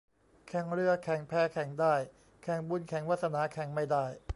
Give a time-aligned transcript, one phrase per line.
[0.47, 1.95] แข่งเรือแข่งแพแข่งได้
[2.43, 4.05] แข่งบุญแข่งวาสนาแข่งไม่ได้